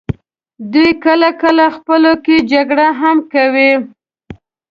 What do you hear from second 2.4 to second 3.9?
جګړې هم کوي.